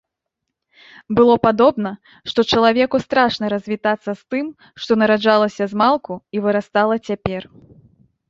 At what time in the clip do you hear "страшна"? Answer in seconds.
3.05-3.45